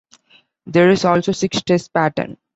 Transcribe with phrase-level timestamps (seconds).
[0.65, 2.37] There is also six-stress pattern.